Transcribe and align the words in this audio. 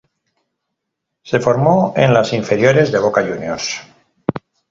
Se 1.21 1.39
formó 1.39 1.93
en 1.95 2.11
las 2.11 2.33
inferiores 2.33 2.91
de 2.91 2.97
Boca 2.97 3.21
Juniors. 3.23 3.81